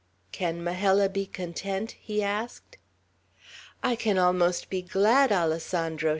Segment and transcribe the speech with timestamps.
[0.31, 2.77] "Can Majella be content?" he asked.
[3.83, 6.09] "I can almost be glad, Alessandro!"